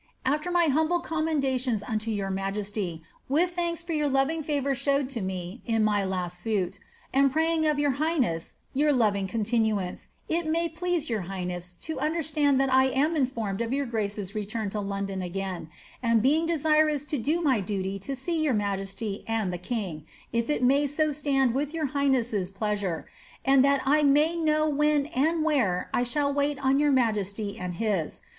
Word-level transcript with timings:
* 0.17 0.25
After 0.25 0.49
my 0.49 0.65
humble 0.65 0.99
commendations 0.99 1.83
unto 1.83 2.09
your 2.09 2.31
majesty 2.31 3.03
^ 3.05 3.07
with 3.29 3.51
thanks 3.51 3.83
for 3.83 3.93
jronr 3.93 4.09
iriog 4.09 4.45
(avnur 4.47 4.73
showed 4.75 5.09
to 5.11 5.21
me 5.21 5.61
in 5.63 5.83
my 5.83 6.03
last 6.03 6.39
suit, 6.39 6.79
and 7.13 7.31
praying 7.31 7.67
of 7.67 7.77
yowr 7.77 7.97
kighne$s 7.97 8.53
your 8.73 8.91
iriBir 8.91 9.29
continuance, 9.29 10.07
it 10.27 10.47
may 10.47 10.67
please 10.67 11.07
your 11.07 11.25
highnett 11.25 11.79
to 11.81 11.99
understand 11.99 12.59
that 12.59 12.73
I 12.73 12.85
am 12.85 13.15
informed 13.15 13.59
(your 13.61 13.85
grare't 13.85 14.33
return 14.33 14.71
to 14.71 14.79
London 14.79 15.21
again, 15.21 15.69
and 16.01 16.19
being 16.19 16.47
desirous 16.47 17.05
to 17.05 17.19
do 17.19 17.39
my 17.39 17.59
duty 17.59 17.99
to 17.99 18.15
see 18.15 18.43
Mr 18.43 18.57
miafeMty 18.59 19.23
and 19.27 19.53
the 19.53 19.59
king, 19.59 20.07
if 20.33 20.49
it 20.49 20.63
may 20.63 20.87
so 20.87 21.11
stand 21.11 21.53
with 21.53 21.75
your 21.75 21.89
tdghneu' 21.89 22.51
pleasure, 22.55 23.05
and 23.45 23.61
W 23.61 23.79
I 23.85 24.01
may 24.01 24.35
know 24.35 24.67
when 24.67 25.05
and 25.05 25.43
where 25.43 25.91
I 25.93 26.01
shall 26.01 26.33
wait 26.33 26.57
on 26.57 26.79
your 26.79 26.91
majetty 26.91 27.59
and 27.59 27.75
Atf. 27.75 28.21